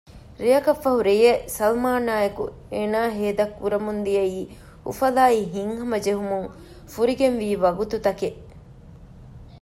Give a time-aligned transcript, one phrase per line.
[0.43, 4.41] ރެއަކަށްފަހު ރެޔެއް ސަލްމާނާއެކު އޭނާ ހޭދަކުރަމުން ދިޔައީ
[4.85, 6.47] އުފަލާއި ހިތްހަމަޖެހުމުން
[6.93, 8.39] ފުރިގެންވީ ވަގުތުތަކެއް